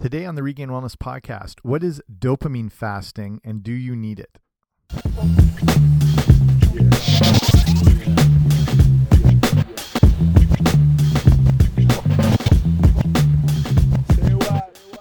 [0.00, 4.38] Today on the Regained Wellness podcast, what is dopamine fasting and do you need it?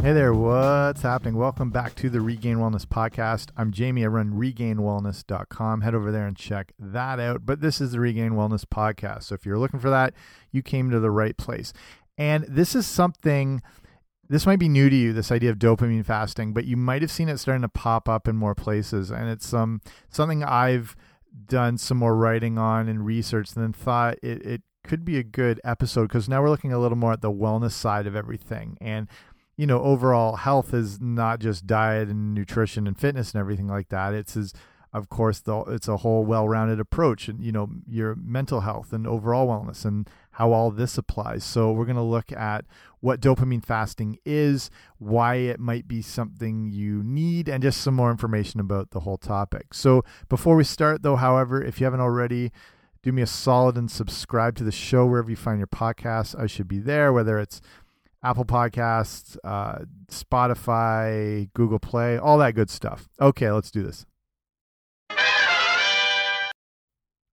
[0.01, 1.37] Hey there, what's happening?
[1.37, 3.51] Welcome back to the Regained Wellness podcast.
[3.55, 4.03] I'm Jamie.
[4.03, 5.79] I run regainedwellness.com.
[5.79, 7.45] Head over there and check that out.
[7.45, 9.23] But this is the Regained Wellness podcast.
[9.23, 10.13] So if you're looking for that,
[10.51, 11.71] you came to the right place.
[12.17, 13.61] And this is something
[14.29, 17.11] this might be new to you, this idea of dopamine fasting, but you might have
[17.11, 19.09] seen it starting to pop up in more places.
[19.09, 20.95] And it's um, something I've
[21.45, 25.23] done some more writing on and research and then thought it, it could be a
[25.23, 28.77] good episode because now we're looking a little more at the wellness side of everything.
[28.79, 29.07] And,
[29.57, 33.89] you know, overall health is not just diet and nutrition and fitness and everything like
[33.89, 34.13] that.
[34.13, 34.53] It's as
[34.91, 39.05] of course, the, it's a whole well-rounded approach, and you know your mental health and
[39.05, 41.43] overall wellness, and how all this applies.
[41.43, 42.63] So we're going to look at
[43.01, 48.09] what dopamine fasting is, why it might be something you need, and just some more
[48.09, 49.73] information about the whole topic.
[49.73, 52.53] So before we start, though, however, if you haven't already,
[53.03, 56.39] do me a solid and subscribe to the show wherever you find your podcasts.
[56.39, 57.59] I should be there, whether it's
[58.23, 63.09] Apple Podcasts, uh, Spotify, Google Play, all that good stuff.
[63.19, 64.05] Okay, let's do this.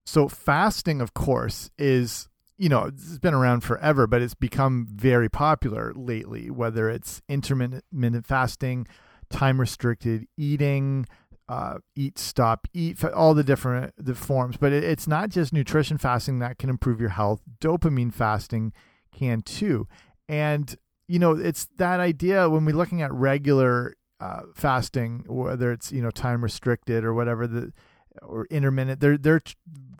[0.05, 2.27] So fasting, of course, is
[2.57, 6.49] you know it's been around forever, but it's become very popular lately.
[6.49, 8.87] Whether it's intermittent fasting,
[9.29, 11.05] time restricted eating,
[11.49, 14.57] uh, eat, stop, eat, all the different the forms.
[14.57, 17.41] But it, it's not just nutrition fasting that can improve your health.
[17.59, 18.73] Dopamine fasting
[19.13, 19.87] can too,
[20.27, 20.75] and
[21.07, 26.01] you know it's that idea when we're looking at regular uh, fasting, whether it's you
[26.01, 27.71] know time restricted or whatever the
[28.21, 28.99] or intermittent.
[28.99, 29.41] There, there are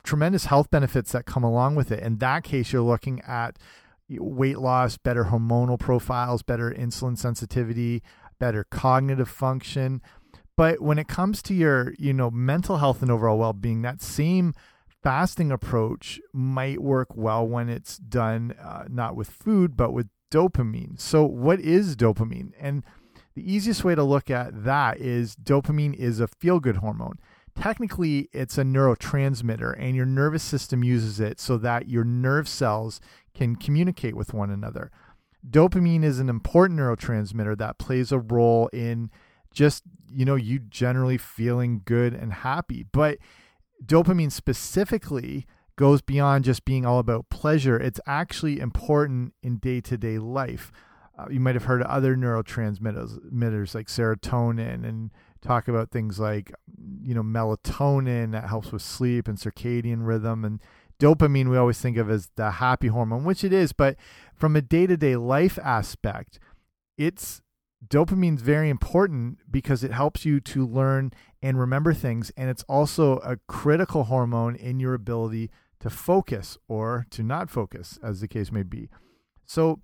[0.04, 2.02] tremendous health benefits that come along with it.
[2.02, 3.58] In that case, you're looking at
[4.10, 8.02] weight loss, better hormonal profiles, better insulin sensitivity,
[8.40, 10.02] better cognitive function.
[10.56, 14.54] But when it comes to your, you know, mental health and overall well-being, that same
[15.04, 20.99] fasting approach might work well when it's done uh, not with food but with dopamine.
[20.99, 22.52] So, what is dopamine?
[22.60, 22.84] And
[23.36, 27.20] the easiest way to look at that is dopamine is a feel-good hormone
[27.60, 33.02] technically it's a neurotransmitter and your nervous system uses it so that your nerve cells
[33.34, 34.92] can communicate with one another.
[35.48, 39.10] Dopamine is an important neurotransmitter that plays a role in
[39.52, 42.86] just, you know, you generally feeling good and happy.
[42.92, 43.17] But
[43.84, 47.78] dopamine specifically goes beyond just being all about pleasure.
[47.78, 50.72] It's actually important in day-to-day life.
[51.17, 55.12] Uh, you might have heard of other neurotransmitters like serotonin and
[55.48, 56.52] talk about things like
[57.02, 60.62] you know melatonin that helps with sleep and circadian rhythm and
[61.00, 63.96] dopamine we always think of as the happy hormone which it is but
[64.36, 66.40] from a day-to-day -day life aspect
[66.98, 67.42] it's
[67.86, 73.18] dopamine's very important because it helps you to learn and remember things and it's also
[73.18, 78.52] a critical hormone in your ability to focus or to not focus as the case
[78.52, 78.90] may be.
[79.46, 79.80] So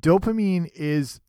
[0.00, 1.20] dopamine is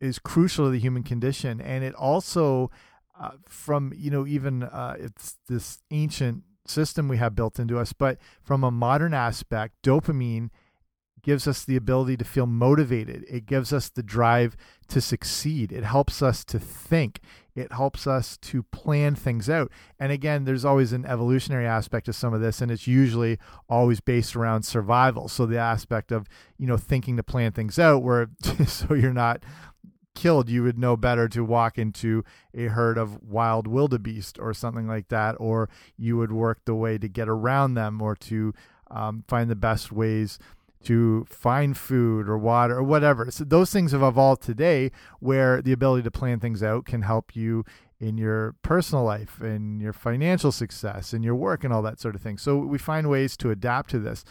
[0.00, 2.70] is crucial to the human condition and it also
[3.18, 7.92] uh, from you know even uh, it's this ancient system we have built into us,
[7.92, 10.50] but from a modern aspect, dopamine
[11.24, 13.24] gives us the ability to feel motivated.
[13.28, 14.56] It gives us the drive
[14.88, 15.72] to succeed.
[15.72, 17.20] It helps us to think.
[17.56, 19.72] It helps us to plan things out.
[19.98, 23.38] And again, there's always an evolutionary aspect to some of this, and it's usually
[23.68, 25.28] always based around survival.
[25.28, 28.28] So the aspect of, you know, thinking to plan things out where
[28.66, 29.42] so you're not
[30.14, 34.86] killed, you would know better to walk into a herd of wild wildebeest or something
[34.86, 38.52] like that, or you would work the way to get around them or to
[38.90, 40.38] um, find the best ways
[40.84, 43.30] to find food or water or whatever.
[43.30, 47.34] So those things have evolved today where the ability to plan things out can help
[47.34, 47.64] you
[47.98, 52.14] in your personal life and your financial success and your work and all that sort
[52.14, 52.38] of thing.
[52.38, 54.24] So we find ways to adapt to this.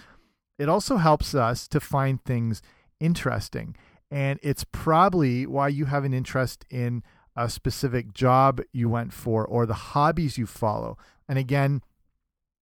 [0.60, 2.62] It also helps us to find things
[3.00, 3.76] interesting
[4.14, 7.02] and it's probably why you have an interest in
[7.36, 11.00] a specific job you went for or the hobbies you follow.
[11.28, 11.82] And again,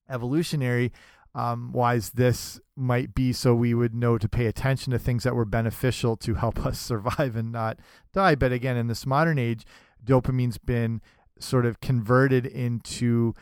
[0.10, 0.94] evolutionary
[1.36, 5.36] um, wise, this might be so we would know to pay attention to things that
[5.36, 7.80] were beneficial to help us survive and not
[8.14, 8.36] die.
[8.36, 9.66] But again, in this modern age,
[10.02, 11.02] dopamine's been
[11.38, 13.34] sort of converted into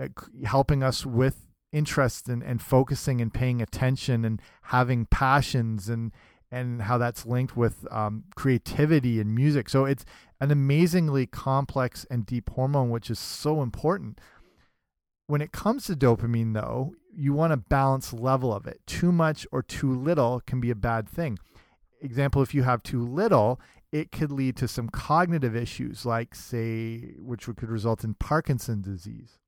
[0.00, 0.06] uh,
[0.44, 6.12] helping us with interest and, and focusing and paying attention and having passions and
[6.50, 9.68] and how that's linked with um, creativity and music.
[9.68, 10.04] So it's
[10.40, 14.20] an amazingly complex and deep hormone, which is so important.
[15.26, 18.80] When it comes to dopamine, though, you want a balanced level of it.
[18.86, 21.38] Too much or too little can be a bad thing.
[22.00, 23.60] Example, if you have too little,
[23.92, 29.38] it could lead to some cognitive issues, like, say, which could result in Parkinson's disease.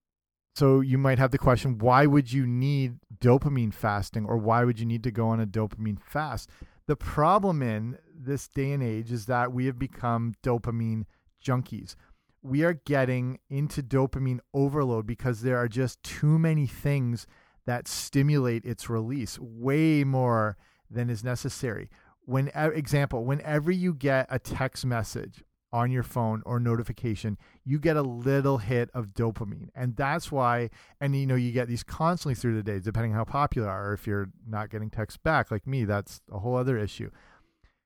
[0.57, 4.79] So you might have the question why would you need dopamine fasting or why would
[4.79, 6.51] you need to go on a dopamine fast?
[6.91, 11.05] The problem in this day and age is that we have become dopamine
[11.41, 11.95] junkies.
[12.43, 17.29] We are getting into dopamine overload because there are just too many things
[17.65, 20.57] that stimulate its release, way more
[20.91, 21.91] than is necessary.
[22.23, 27.97] When example, whenever you get a text message on your phone or notification, you get
[27.97, 29.69] a little hit of dopamine.
[29.75, 30.71] And that's why,
[31.01, 33.93] and you know, you get these constantly through the day, depending how popular are.
[33.93, 37.11] If you're not getting texts back like me, that's a whole other issue.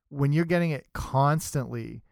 [0.09, 2.03] When you're getting it constantly,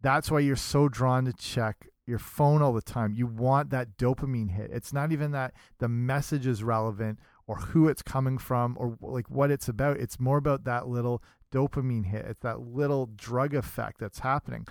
[0.00, 3.14] that's why you're so drawn to check your phone all the time.
[3.14, 4.70] You want that dopamine hit.
[4.72, 9.30] It's not even that the message is relevant or who it's coming from or like
[9.30, 9.98] what it's about.
[9.98, 11.22] It's more about that little
[11.52, 12.24] dopamine hit.
[12.26, 14.66] It's that little drug effect that's happening.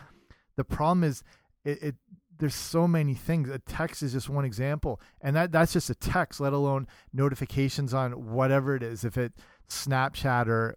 [0.62, 1.24] The problem is
[1.66, 1.96] it, it
[2.38, 3.50] there's so many things.
[3.50, 7.94] A text is just one example, and that that's just a text, let alone notifications
[7.94, 9.04] on whatever it is.
[9.04, 9.34] If it
[9.70, 10.76] Snapchat or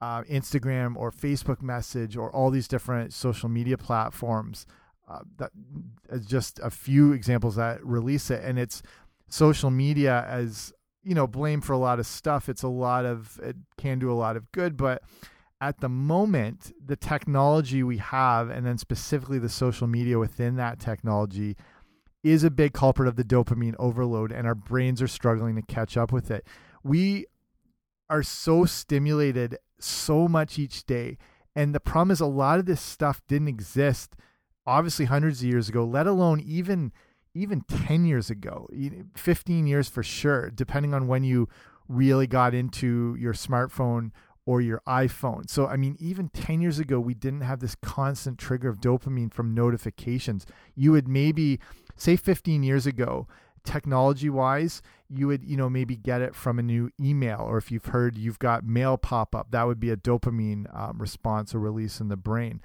[0.00, 4.66] uh, Instagram or Facebook message or all these different social media platforms.
[5.08, 5.50] Uh, that
[6.10, 8.82] is just a few examples that release it, and it's
[9.28, 10.72] social media as
[11.02, 12.48] you know blame for a lot of stuff.
[12.48, 15.02] It's a lot of it can do a lot of good, but
[15.60, 20.78] at the moment, the technology we have, and then specifically the social media within that
[20.78, 21.56] technology,
[22.22, 25.96] is a big culprit of the dopamine overload, and our brains are struggling to catch
[25.96, 26.46] up with it.
[26.84, 27.26] We
[28.10, 31.18] are so stimulated so much each day.
[31.54, 34.14] And the problem is, a lot of this stuff didn't exist,
[34.66, 36.92] obviously, hundreds of years ago, let alone even
[37.34, 38.68] even 10 years ago,
[39.14, 41.48] 15 years for sure, depending on when you
[41.86, 44.10] really got into your smartphone
[44.48, 45.46] or your iPhone.
[45.50, 49.30] So, I mean, even 10 years ago, we didn't have this constant trigger of dopamine
[49.30, 50.46] from notifications.
[50.74, 51.60] You would maybe,
[51.96, 53.28] say, 15 years ago,
[53.62, 57.70] technology wise, you would, you know, maybe get it from a new email, or if
[57.70, 61.58] you've heard you've got mail pop up, that would be a dopamine um, response or
[61.58, 62.62] release in the brain.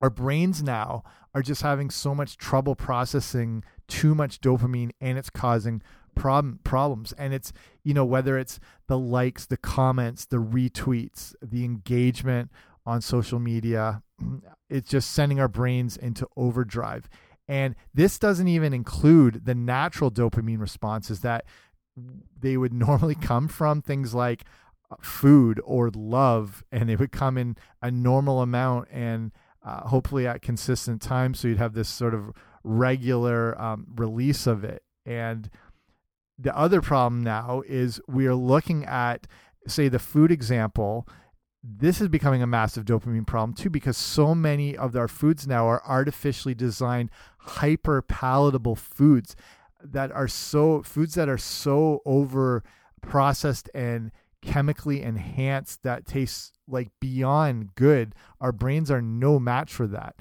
[0.00, 1.02] Our brains now
[1.34, 5.82] are just having so much trouble processing too much dopamine, and it's causing
[6.14, 7.12] problem problems.
[7.12, 7.52] And it's
[7.84, 12.50] you know whether it's the likes the comments the retweets the engagement
[12.86, 14.02] on social media
[14.70, 17.08] it's just sending our brains into overdrive.
[17.48, 21.44] And this doesn't even include the natural dopamine responses that
[22.38, 24.44] they would normally come from things like
[24.90, 29.32] uh, food or love and they would come in a normal amount and
[29.64, 32.32] uh, hopefully at consistent times so you'd have this sort of
[32.64, 34.82] regular um, release of it.
[35.04, 35.50] And
[36.40, 39.26] the other problem now is we are looking at,
[39.66, 41.06] say, the food example.
[41.62, 45.66] This is becoming a massive dopamine problem too because so many of our foods now
[45.66, 49.36] are artificially designed, hyper palatable foods
[49.82, 52.62] that are so foods that are so over
[53.02, 54.10] processed and
[54.42, 58.14] chemically enhanced that tastes like beyond good.
[58.40, 60.16] Our brains are no match for that.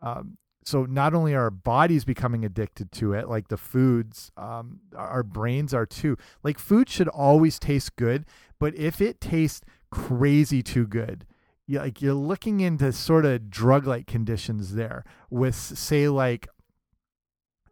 [0.00, 0.38] Um,
[0.70, 5.22] so not only are our bodies becoming addicted to it like the foods um, our
[5.22, 8.24] brains are too like food should always taste good
[8.58, 11.26] but if it tastes crazy too good
[11.66, 16.48] you, like you're looking into sort of drug like conditions there with say like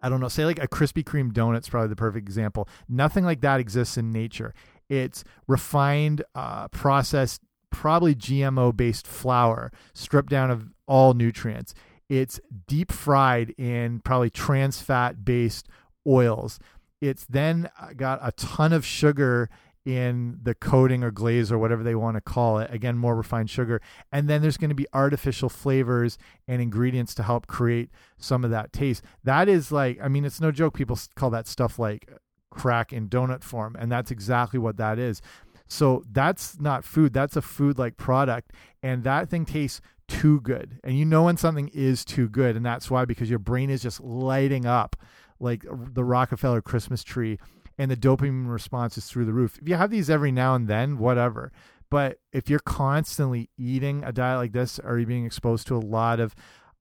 [0.00, 2.68] I don't know, say like a Krispy Kreme donut's probably the perfect example.
[2.88, 4.54] Nothing like that exists in nature.
[4.88, 11.74] It's refined, uh, processed, probably GMO based flour, stripped down of all nutrients.
[12.08, 15.68] It's deep fried in probably trans fat based
[16.06, 16.58] oils.
[17.00, 19.50] It's then uh, got a ton of sugar
[19.84, 22.70] in the coating or glaze or whatever they want to call it.
[22.72, 23.80] Again, more refined sugar.
[24.12, 28.50] And then there's going to be artificial flavors and ingredients to help create some of
[28.50, 29.02] that taste.
[29.24, 30.74] That is like, I mean, it's no joke.
[30.74, 32.06] People call that stuff like
[32.50, 33.76] crack in donut form.
[33.78, 35.22] And that's exactly what that is.
[35.68, 37.12] So that's not food.
[37.12, 38.52] That's a food like product.
[38.82, 40.80] And that thing tastes too good.
[40.82, 42.56] And you know when something is too good.
[42.56, 44.96] And that's why, because your brain is just lighting up
[45.38, 47.38] like the Rockefeller Christmas tree
[47.78, 49.58] and the dopamine response is through the roof.
[49.62, 51.52] If you have these every now and then, whatever.
[51.90, 55.78] But if you're constantly eating a diet like this, or you're being exposed to a
[55.78, 56.34] lot of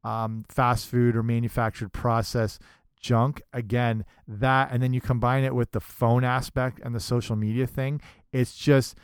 [0.04, 2.60] um, fast food or manufactured process
[3.00, 7.36] junk, again, that, and then you combine it with the phone aspect and the social
[7.36, 8.02] media thing,
[8.34, 8.98] it's just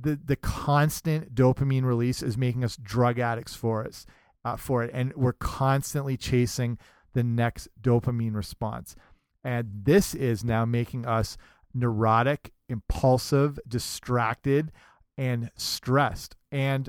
[0.00, 4.06] the the constant dopamine release is making us drug addicts for us
[4.44, 6.78] uh, for it, and we're constantly chasing
[7.14, 8.96] the next dopamine response,
[9.42, 11.36] and this is now making us
[11.72, 14.70] neurotic, impulsive, distracted,
[15.16, 16.36] and stressed.
[16.52, 16.88] And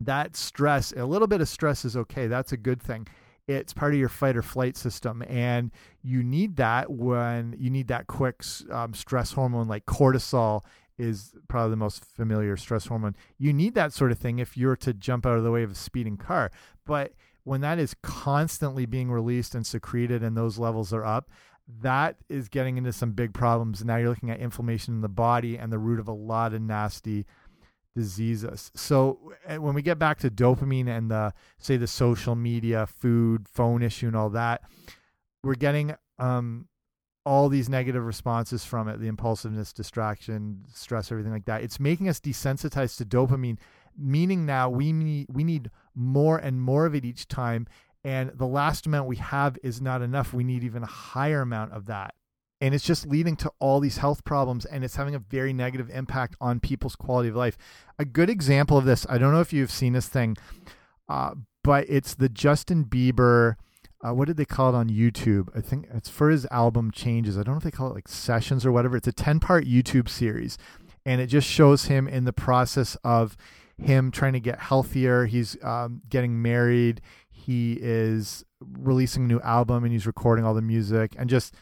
[0.00, 2.26] that stress, a little bit of stress is okay.
[2.26, 3.06] That's a good thing.
[3.48, 5.70] It's part of your fight or flight system, and
[6.02, 10.62] you need that when you need that quick um, stress hormone like cortisol
[10.98, 13.16] is probably the most familiar stress hormone.
[13.38, 15.72] You need that sort of thing if you're to jump out of the way of
[15.72, 16.50] a speeding car.
[16.84, 17.12] But
[17.44, 21.30] when that is constantly being released and secreted and those levels are up,
[21.80, 23.80] that is getting into some big problems.
[23.80, 26.54] And now you're looking at inflammation in the body and the root of a lot
[26.54, 27.26] of nasty
[27.94, 28.70] diseases.
[28.74, 33.48] So eh, when we get back to dopamine and the say the social media, food,
[33.48, 34.62] phone issue, and all that,
[35.42, 36.68] we're getting um,
[37.26, 41.62] all these negative responses from it the impulsiveness, distraction, stress, everything like that.
[41.62, 43.58] It's making us desensitized to dopamine,
[43.98, 47.66] meaning now we need, we need more and more of it each time.
[48.04, 50.32] And the last amount we have is not enough.
[50.32, 52.14] We need even a higher amount of that.
[52.60, 55.90] And it's just leading to all these health problems and it's having a very negative
[55.90, 57.58] impact on people's quality of life.
[57.98, 60.36] A good example of this, I don't know if you've seen this thing,
[61.08, 63.56] uh, but it's the Justin Bieber
[64.06, 65.48] uh, what did they call it on YouTube?
[65.56, 67.36] I think it's for his album Changes.
[67.36, 68.96] I don't know if they call it like sessions or whatever.
[68.96, 70.58] It's a 10 part YouTube series,
[71.04, 73.36] and it just shows him in the process of
[73.78, 75.26] him trying to get healthier.
[75.26, 77.00] He's um, getting married.
[77.28, 81.54] He is releasing a new album and he's recording all the music and just.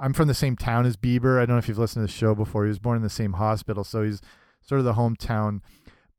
[0.00, 1.38] I'm from the same town as Bieber.
[1.38, 2.62] I don't know if you've listened to the show before.
[2.62, 4.20] He was born in the same hospital, so he's
[4.62, 5.60] sort of the hometown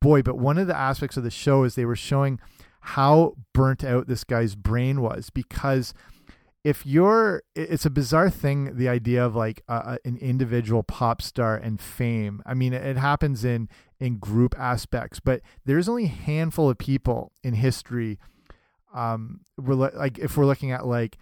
[0.01, 0.21] boy.
[0.21, 2.41] But one of the aspects of the show is they were showing
[2.81, 5.93] how burnt out this guy's brain was because
[6.63, 11.79] if you're it's a bizarre thing the idea of like an individual pop star and
[11.79, 12.41] fame.
[12.45, 13.69] I mean it happens in
[14.00, 18.17] in group aspects but there's only a handful of people in history
[18.93, 21.17] um we're like if we're looking at like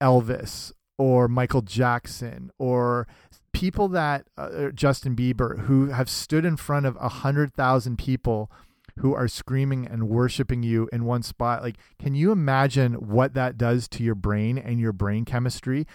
[0.00, 3.06] elvis or michael jackson or
[3.52, 8.50] people that uh, justin bieber who have stood in front of a hundred thousand people
[8.98, 11.62] who are screaming and worshiping you in one spot.
[11.62, 15.86] Like, can you imagine what that does to your brain and your brain chemistry?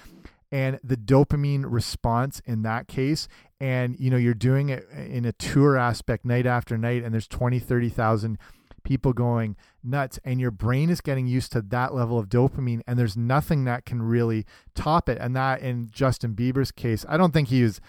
[0.51, 3.27] And the dopamine response in that case,
[3.59, 7.27] and you know, you're doing it in a tour aspect night after night, and there's
[7.27, 8.37] 20, 30,000
[8.83, 12.97] people going nuts, and your brain is getting used to that level of dopamine, and
[12.97, 15.19] there's nothing that can really top it.
[15.21, 17.79] And that, in Justin Bieber's case, I don't think he was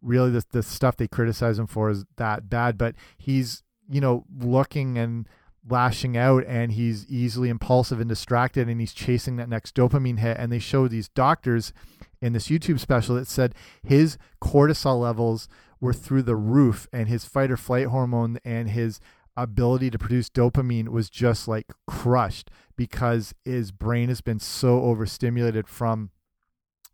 [0.00, 4.24] really the, the stuff they criticize him for is that bad, but he's you know,
[4.38, 5.26] looking and
[5.68, 10.36] lashing out and he's easily impulsive and distracted and he's chasing that next dopamine hit.
[10.38, 11.72] And they show these doctors
[12.20, 15.48] in this YouTube special that said his cortisol levels
[15.80, 19.00] were through the roof and his fight or flight hormone and his
[19.36, 25.68] ability to produce dopamine was just like crushed because his brain has been so overstimulated
[25.68, 26.10] from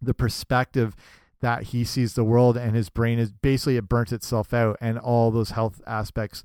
[0.02, 0.94] the perspective
[1.40, 4.98] that he sees the world and his brain is basically it burnt itself out and
[4.98, 6.44] all those health aspects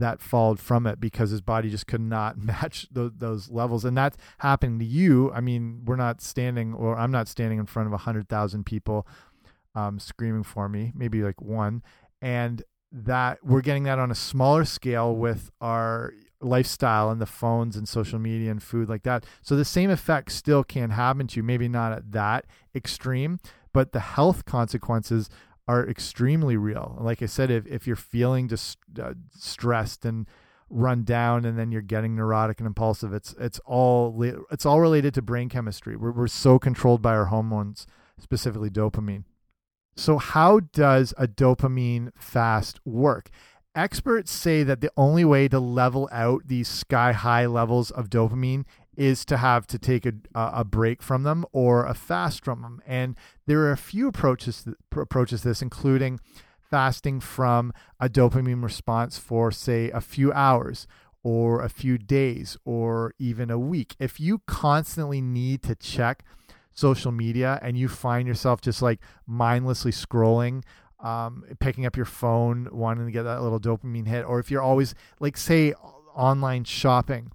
[0.00, 3.84] that followed from it because his body just could not match th those levels.
[3.84, 5.30] And that's happening to you.
[5.32, 9.06] I mean, we're not standing, or I'm not standing in front of a 100,000 people
[9.74, 11.82] um, screaming for me, maybe like one.
[12.20, 17.76] And that we're getting that on a smaller scale with our lifestyle and the phones
[17.76, 19.24] and social media and food like that.
[19.42, 23.38] So the same effect still can happen to you, maybe not at that extreme,
[23.72, 25.28] but the health consequences
[25.70, 26.96] are extremely real.
[27.00, 30.26] Like I said, if, if you're feeling just uh, stressed and
[30.68, 35.14] run down and then you're getting neurotic and impulsive, it's it's all it's all related
[35.14, 35.94] to brain chemistry.
[35.94, 37.86] We're we're so controlled by our hormones,
[38.18, 39.24] specifically dopamine.
[39.96, 43.30] So how does a dopamine fast work?
[43.72, 48.64] Experts say that the only way to level out these sky high levels of dopamine
[49.00, 52.82] is to have to take a, a break from them or a fast from them.
[52.86, 53.16] And
[53.46, 56.20] there are a few approaches approaches this, including
[56.60, 60.86] fasting from a dopamine response for say a few hours
[61.22, 63.96] or a few days or even a week.
[63.98, 66.22] If you constantly need to check
[66.74, 70.62] social media and you find yourself just like mindlessly scrolling
[71.00, 74.60] um, picking up your phone wanting to get that little dopamine hit or if you're
[74.60, 75.72] always like say
[76.14, 77.32] online shopping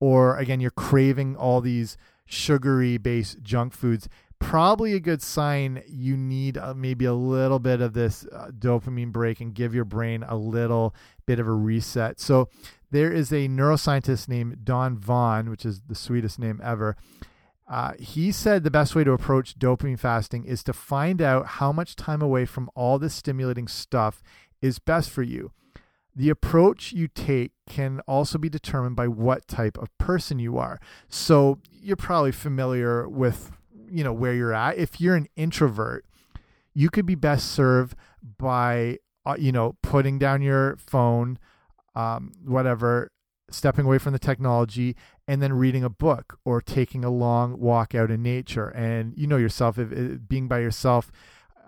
[0.00, 6.16] or again you're craving all these sugary based junk foods probably a good sign you
[6.16, 10.24] need uh, maybe a little bit of this uh, dopamine break and give your brain
[10.28, 10.94] a little
[11.26, 12.20] bit of a reset.
[12.20, 12.48] So
[12.90, 16.96] there is a neuroscientist named don vaughn which is the sweetest name ever.
[17.68, 21.70] Uh, he said the best way to approach dopamine fasting is to find out how
[21.70, 24.22] much time away from all this stimulating stuff
[24.62, 25.52] is best for you
[26.18, 30.80] the approach you take can also be determined by what type of person you are.
[31.08, 33.52] So you're probably familiar with,
[33.88, 34.76] you know, where you're at.
[34.78, 36.04] If you're an introvert,
[36.74, 37.94] you could be best served
[38.36, 41.38] by, uh, you know, putting down your phone,
[41.94, 43.12] um, whatever,
[43.48, 44.96] stepping away from the technology
[45.28, 49.26] and then reading a book or taking a long walk out in nature and you
[49.26, 51.10] know yourself if, if being by yourself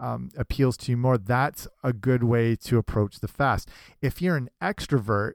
[0.00, 3.69] um, appeals to you more that's a good way to approach the fast
[4.00, 5.35] if you're an extrovert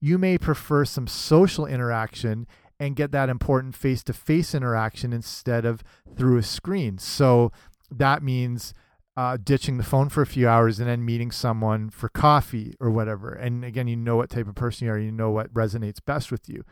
[0.00, 2.46] you may prefer some social interaction
[2.80, 5.82] and get that important face-to-face interaction instead of
[6.16, 7.50] through a screen so
[7.90, 8.74] that means
[9.16, 12.90] uh, ditching the phone for a few hours and then meeting someone for coffee or
[12.90, 13.32] whatever.
[13.32, 16.32] And again, you know what type of person you are, you know what resonates best
[16.32, 16.64] with you.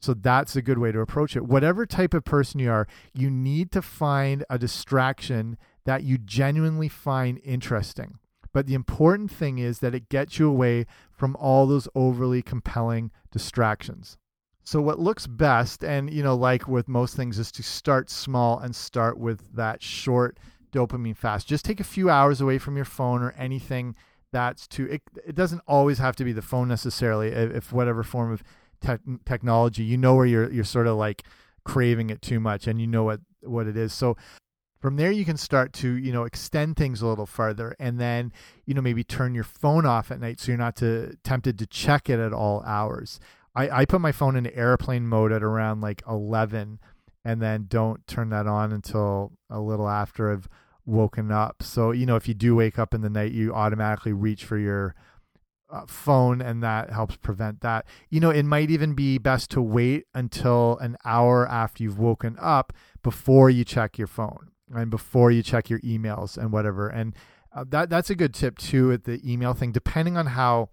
[0.00, 1.44] So that's a good way to approach it.
[1.44, 6.88] Whatever type of person you are, you need to find a distraction that you genuinely
[6.88, 8.18] find interesting.
[8.52, 13.10] But the important thing is that it gets you away from all those overly compelling
[13.30, 14.18] distractions.
[14.64, 18.58] So what looks best and you know like with most things is to start small
[18.58, 20.38] and start with that short
[20.72, 21.48] dopamine fast.
[21.48, 23.96] Just take a few hours away from your phone or anything
[24.32, 28.32] that's to it, it doesn't always have to be the phone necessarily if whatever form
[28.32, 28.42] of
[28.80, 28.96] te
[29.26, 31.22] technology you know where you're you're sort of like
[31.64, 34.16] craving it too much and you know what what it is so
[34.82, 38.32] from there you can start to you know extend things a little further and then
[38.66, 41.66] you know maybe turn your phone off at night so you're not to, tempted to
[41.66, 43.20] check it at all hours
[43.54, 46.78] I, I put my phone into airplane mode at around like 11
[47.24, 50.48] and then don't turn that on until a little after I've
[50.86, 51.62] woken up.
[51.62, 54.58] So, you know, if you do wake up in the night, you automatically reach for
[54.58, 54.94] your
[55.70, 57.86] uh, phone and that helps prevent that.
[58.10, 62.36] You know, it might even be best to wait until an hour after you've woken
[62.40, 62.72] up
[63.02, 66.88] before you check your phone and before you check your emails and whatever.
[66.88, 67.14] And
[67.54, 70.70] uh, that that's a good tip too at the email thing depending on how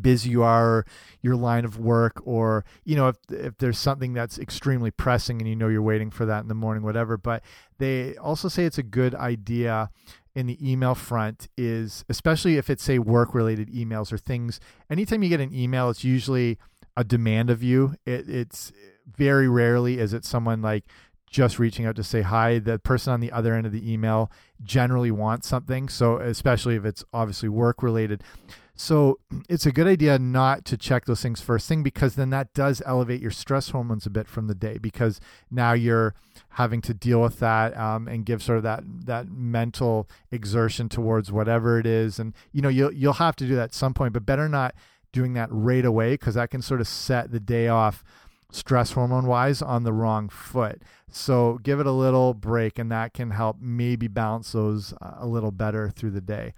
[0.00, 0.84] busy you are
[1.22, 5.48] your line of work or you know if if there's something that's extremely pressing and
[5.48, 7.42] you know you're waiting for that in the morning whatever but
[7.78, 9.90] they also say it's a good idea
[10.34, 14.58] in the email front is especially if it's say work related emails or things
[14.90, 16.58] anytime you get an email it's usually
[16.96, 18.72] a demand of you it, it's
[19.16, 20.84] very rarely is it someone like
[21.34, 22.60] just reaching out to say hi.
[22.60, 24.30] The person on the other end of the email
[24.62, 28.22] generally wants something so especially if it's obviously work related
[28.76, 29.18] so
[29.48, 32.80] it's a good idea not to check those things first thing because then that does
[32.86, 35.20] elevate your stress hormones a bit from the day because
[35.50, 36.14] now you're
[36.50, 41.30] having to deal with that um, and give sort of that that mental exertion towards
[41.32, 42.18] whatever it is.
[42.18, 44.74] And you know you'll you'll have to do that at some point but better not
[45.12, 48.02] doing that right away because that can sort of set the day off
[48.54, 50.82] stress hormone wise on the wrong foot.
[51.10, 55.26] So give it a little break and that can help maybe balance those uh, a
[55.26, 56.54] little better through the day.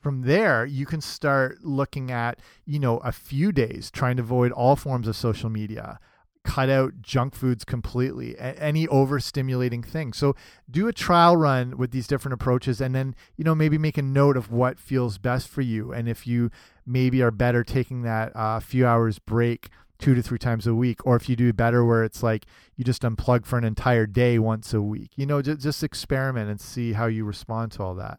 [0.00, 4.52] From there you can start looking at you know a few days trying to avoid
[4.52, 5.98] all forms of social media
[6.44, 10.34] cut out junk foods completely any overstimulating thing so
[10.68, 14.02] do a trial run with these different approaches and then you know maybe make a
[14.02, 15.92] note of what feels best for you.
[15.92, 16.50] And if you
[16.84, 19.70] maybe are better taking that uh, few hours break
[20.02, 22.44] two to three times a week or if you do better where it's like
[22.76, 26.50] you just unplug for an entire day once a week you know just, just experiment
[26.50, 28.18] and see how you respond to all that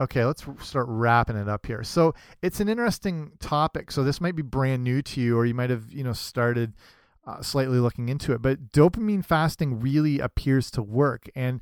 [0.00, 1.84] Okay, let's start wrapping it up here.
[1.84, 3.92] So it's an interesting topic.
[3.92, 6.74] So this might be brand new to you, or you might have you know started
[7.26, 8.42] uh, slightly looking into it.
[8.42, 11.60] But dopamine fasting really appears to work, and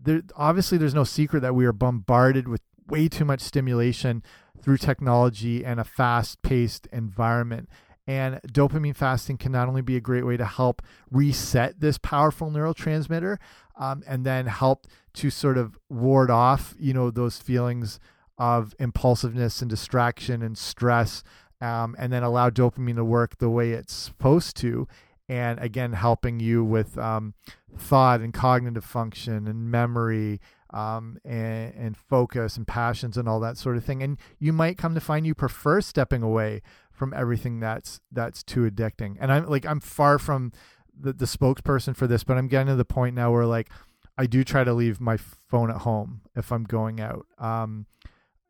[0.00, 4.24] there obviously there's no secret that we are bombarded with way too much stimulation
[4.60, 7.68] through technology and a fast-paced environment.
[8.08, 12.50] And dopamine fasting can not only be a great way to help reset this powerful
[12.50, 13.36] neurotransmitter
[13.76, 18.00] um, and then help to sort of ward off, you know, those feelings
[18.38, 21.22] of impulsiveness and distraction and stress,
[21.60, 24.88] um, and then allow dopamine to work the way it's supposed to.
[25.28, 27.34] And again, helping you with um,
[27.76, 30.40] thought and cognitive function and memory
[30.70, 34.02] um, and, and focus and passions and all that sort of thing.
[34.02, 36.62] And you might come to find you prefer stepping away
[36.98, 39.16] from everything that's that's too addicting.
[39.20, 40.52] And I'm like I'm far from
[40.98, 43.70] the the spokesperson for this, but I'm getting to the point now where like
[44.18, 47.26] I do try to leave my phone at home if I'm going out.
[47.38, 47.86] Um,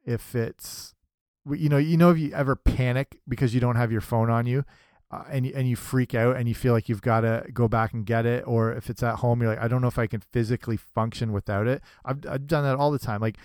[0.05, 0.95] if it's
[1.51, 4.47] you know you know if you ever panic because you don't have your phone on
[4.47, 4.65] you.
[5.11, 7.95] Uh, and and you freak out and you feel like you've got to go back
[7.95, 10.07] and get it or if it's at home you're like I don't know if I
[10.07, 13.39] can physically function without it I've I've done that all the time like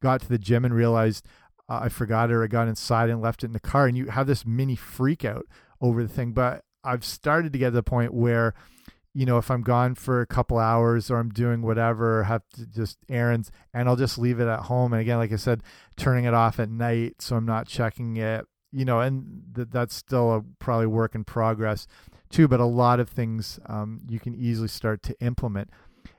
[0.00, 1.26] got to the gym and realized
[1.70, 3.86] uh, I forgot it or I got inside and left it in the car.
[3.86, 5.46] And you have this mini freak out
[5.80, 6.32] over the thing.
[6.32, 8.54] But I've started to get to the point where,
[9.14, 12.66] you know, if I'm gone for a couple hours or I'm doing whatever, have to
[12.66, 14.92] just errands, and I'll just leave it at home.
[14.92, 15.62] And again, like I said,
[15.96, 19.94] turning it off at night so I'm not checking it, you know, and th that's
[19.94, 21.86] still a probably work in progress
[22.30, 22.48] too.
[22.48, 25.70] But a lot of things um, you can easily start to implement.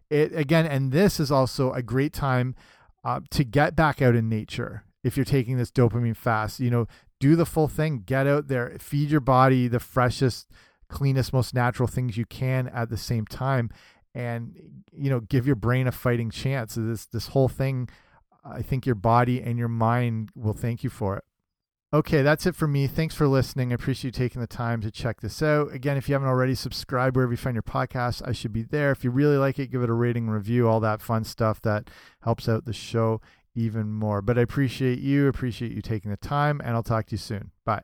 [0.09, 2.55] It again, and this is also a great time
[3.03, 6.87] uh, to get back out in nature if you're taking this dopamine fast, you know,
[7.19, 8.03] do the full thing.
[8.05, 10.49] Get out there, feed your body the freshest,
[10.89, 13.69] cleanest, most natural things you can at the same time,
[14.13, 14.55] and
[14.91, 16.75] you know, give your brain a fighting chance.
[16.75, 17.89] This this whole thing,
[18.43, 21.23] I think your body and your mind will thank you for it.
[21.93, 22.87] Okay, that's it for me.
[22.87, 23.71] Thanks for listening.
[23.71, 25.73] I appreciate you taking the time to check this out.
[25.73, 28.25] Again, if you haven't already, subscribe wherever you find your podcast.
[28.25, 28.91] I should be there.
[28.91, 31.89] If you really like it, give it a rating, review, all that fun stuff that
[32.21, 33.19] helps out the show
[33.55, 34.21] even more.
[34.21, 37.51] But I appreciate you, appreciate you taking the time, and I'll talk to you soon.
[37.65, 37.81] Bye.